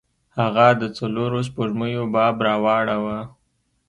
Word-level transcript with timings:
هغه 0.39 0.67
د 0.81 0.83
څلورو 0.97 1.39
سپوږمیو 1.47 2.03
باب 2.13 2.35
راواړوه. 2.47 3.17